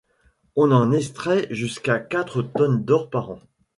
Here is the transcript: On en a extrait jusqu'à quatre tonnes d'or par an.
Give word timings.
On 0.55 0.71
en 0.71 0.91
a 0.93 0.95
extrait 0.97 1.45
jusqu'à 1.51 1.99
quatre 1.99 2.41
tonnes 2.41 2.83
d'or 2.83 3.11
par 3.11 3.29
an. 3.29 3.39